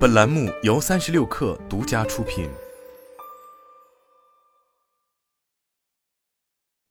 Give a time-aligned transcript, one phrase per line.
[0.00, 2.48] 本栏目由三十六氪独家出品。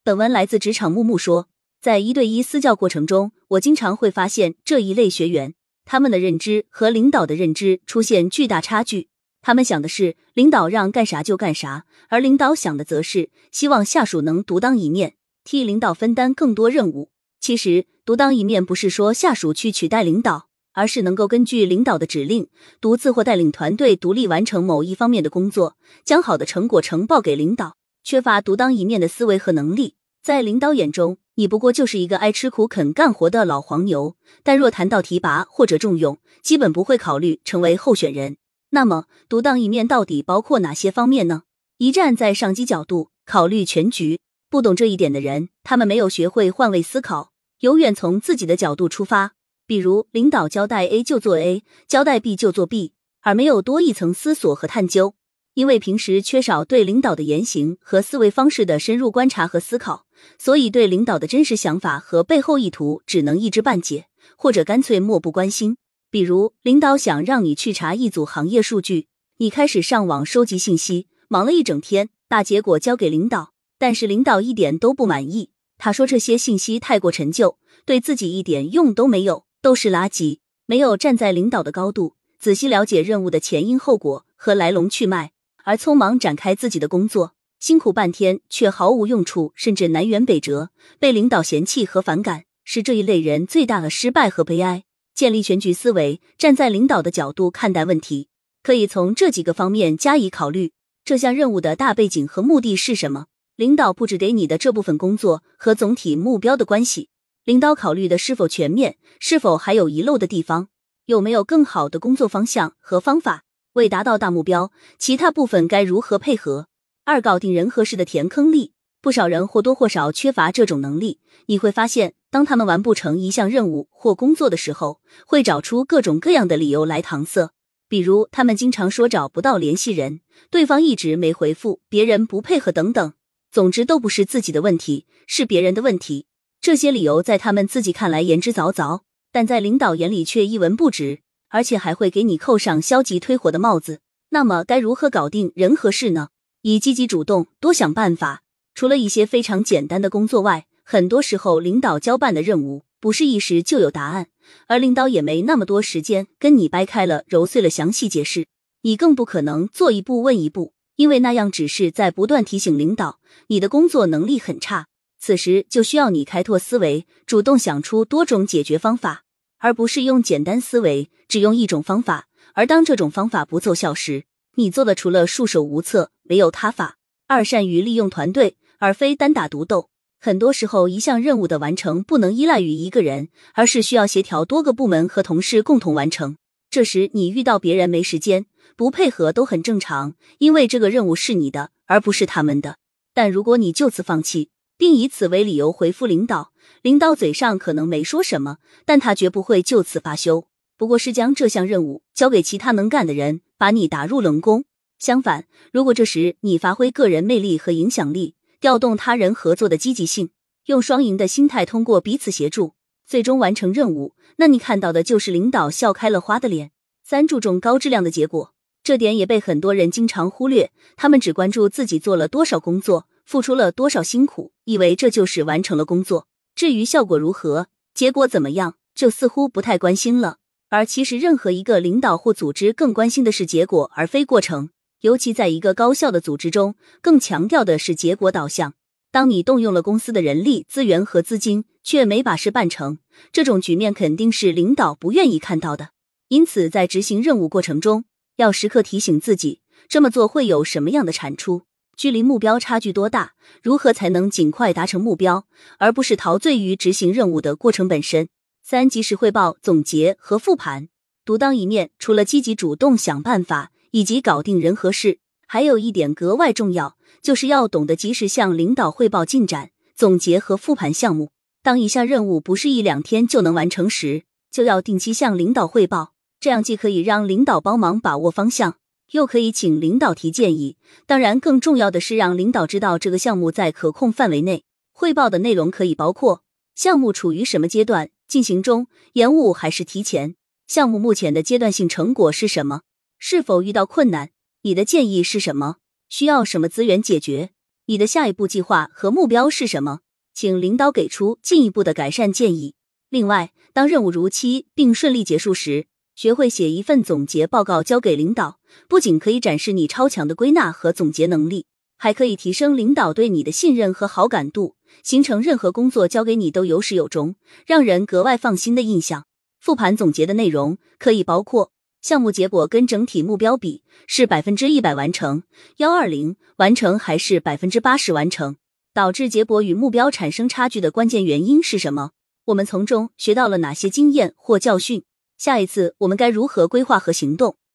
[0.04, 1.48] 本文来自职场木木说，
[1.82, 9.10] 在一对一私教过程中，我经常会发现这一类学员，他们的认知和领导的认知出现巨大差距。
[9.42, 17.10] 他们想的是领导让干啥就干啥，而领导想的则是希望下属能独当一面，替领导分担更多任务。
[17.40, 20.49] 其实，独当一面不是说下属去取代领导，
[20.80, 22.48] 而是能够根据领导的指令，
[22.80, 25.76] 独自或带领团队独立完成某一方面的工作，
[26.06, 27.76] 将好的成果呈报给领导。
[28.02, 34.16] 缺乏独当一面的思维和能力，在领导眼中，你不过就是一个爱吃苦、肯干活的老黄牛。
[34.42, 38.38] 但若谈到提拔或者重用，基本不会考虑成为候选人。
[38.70, 41.44] 那么，独当一面到底包括哪些方面呢？
[41.78, 44.20] 一站在上级角度考虑全局。
[44.50, 49.34] 不懂这一点的人，他们没有学会换位思考，永远从自己的角度出发。
[49.70, 55.14] 比如，领导交代 A 就做 A，交代 B 就做 B，而没有多一层思索和探究。
[55.54, 60.08] 因为平时缺少对领导的言行和思维方式的深入观察和思考，
[60.40, 65.78] 所以对领导的真实想法和背后意图只能一知半解，或者干脆漠不关心。
[66.10, 69.06] 比如，领导想让你去查一组行业数据，
[69.38, 73.54] 你开始上网收集信息，忙了一整天，大结果交给领导。
[73.78, 80.40] 但是领导一点都不满意，他说这些信息太过陈旧，对自己一点用都没有，都是垃圾。
[80.66, 85.32] 没有站在领导的高度，仔细了解任务的前因后果和来龙去脉，
[85.64, 94.84] 而匆忙展开自己的工作，辛苦半天却毫无用处，甚至南辕北辙，被领导嫌弃和反感，是这一类人最大的失败和悲哀。
[95.16, 98.30] 建立全局思维，站在领导的角度看待问题，
[98.64, 100.72] 可以从这几个方面加以考虑。
[101.04, 103.26] 这项任务的大背景和目的是什么？
[103.56, 107.10] 领导布置给你的这部分工作和总体目标的关系，
[107.46, 110.70] 领导考虑的是否全面，是否还有遗漏的地方，
[111.06, 113.44] 有没有更好的工作方向和方法？
[113.74, 116.68] 为达到大目标，其他部分该如何配合？
[117.06, 121.20] 二、搞定人和事的填坑力，不少人或多或少缺乏这种能力。
[121.46, 127.52] 你会发现，当他们完不成一项任务或工作的时候，会找出各种各样的理由来搪塞，
[127.88, 130.22] 比如他们经常说找不到联系人，
[130.52, 133.14] 对方一直没回复，别人不配合等等。
[133.52, 136.28] 总之都不是自己的问题，是别人的问题。
[136.62, 144.02] 这些理由在他们自己看来言之凿凿，但在领导眼里却一文不值，而且还会给你扣上消极推火的帽子。
[144.32, 146.30] 那么该如何搞定人和事呢？
[146.62, 148.44] 以积极主动，多想办法。
[148.76, 154.28] 除了一些非常简单的工作外，很多时候领导交办的任务不是一时就有答案，
[154.68, 158.48] 而领导也没那么多时间跟你掰开了揉碎了详细解释，
[158.82, 160.74] 你更不可能做一步问一步。
[160.98, 164.89] 因为那样只是在不断提醒领导，你的工作能力很差。
[165.20, 169.24] 此时就需要你开拓思维，主动想出多种解决方法，
[169.58, 172.28] 而不是用简单思维，只用一种方法。
[172.54, 174.24] 而当这种方法不奏效时，
[174.56, 176.98] 你做的除了束手无策，没有他法。
[177.28, 179.90] 二，善于利用团队，而非单打独斗。
[180.20, 186.38] 很多时候，一项任务的完成不能依赖于一个人，而是需要协调多个部门和同事共同完成。
[186.70, 188.46] 这时你遇到别人没时间。
[188.76, 192.78] 不配合都很正常，因为这个任务是你的，而不是他们的。
[193.14, 200.48] 但如果你就此放弃，并以此为理由回复领导，领导嘴上可能没说什么，但他绝不会就此罢休，
[200.78, 204.64] 不过是将这项任务交给其他能干的人，把你打入冷宫。
[204.98, 210.30] 相反，如果这时你发挥个人魅力和影响力，调动他人合作的积极性，
[210.68, 212.76] 用双赢的心态，通过彼此协助，
[213.06, 216.72] 最终完成任务，那你看到的就是领导笑开了花的脸。
[217.04, 218.54] 三，注重高质量的结果。
[218.82, 226.26] 这点也被很多人经常忽略，他们只关注自己做了多少工作，付出了多少辛苦，以为这就是完成了工作。
[226.56, 230.38] 至于效果如何，结果怎么样，就似乎不太关心了。
[230.70, 234.72] 而其实，任何一个领导或组织更关心的是结果，而非过程。
[235.02, 236.74] 尤其在一个高效的组织中，
[237.04, 238.74] 更强调的是结果导向。
[239.12, 242.98] 当你动用了公司的人力资源和资金，却没把事办成，
[243.32, 245.90] 这种局面肯定是领导不愿意看到的。
[246.30, 248.06] 因此，在执行任务过程中，
[248.38, 251.62] 要时刻提醒自己，这么做会有什么样的产出？
[252.00, 253.34] 距离目标差距多大？
[253.62, 255.46] 如何才能尽快达成目标，
[255.80, 258.30] 而不是陶醉于执行任务的过程本身？
[258.64, 260.88] 三、及时汇报、总结和复盘。
[261.26, 271.32] 独当一面，除了积极主动想办法以及搞定人和事，还有一点格外重要，就是要懂得及时向领导汇报进展、总结和复盘项目。
[271.62, 276.14] 当一项任务不是一两天就能完成时，就要定期向领导汇报。
[276.40, 278.78] 这样既可以让领导帮忙把握方向，
[279.12, 280.78] 又可以请领导提建议。
[281.06, 284.64] 当然，更重要的是让领导知道这个项目在可控范围内。
[284.92, 286.44] 汇报的内容可以包括
[286.76, 290.36] 项目处于什么阶段，进行中、延误还是提前？
[290.68, 292.82] 项目目前的阶段性成果是什么？
[293.18, 294.30] 是否遇到困难？
[294.62, 295.78] 你的建议是什么？
[296.10, 297.52] 需要什么资源解决？
[297.86, 300.00] 你的下一步计划和目标是什么？
[300.34, 302.76] 请领导给出进一步的改善建议。
[303.10, 305.88] 另外，当任务如期并顺利结束时，
[306.20, 311.66] 学会写一份总结报告交给领导，不仅可以展示你超强的归纳和总结能力，
[311.98, 317.36] 还可以提升领导对你的信任和好感度，形成任何工作交给你都有始有终，
[317.66, 319.28] 让人格外放心的印象。
[319.62, 321.72] 复盘总结的内容可以包括。
[322.02, 325.44] 项目结果跟整体目标比是百分之一百完成，
[325.78, 328.58] 幺二零完成还是百分之八十完成？
[328.94, 332.12] 导致结果与目标产生差距的关键原因是什么？
[332.48, 335.04] 我们从中学到了哪些经验或教训？
[335.40, 337.56] 下一次我们该如何规划和行动？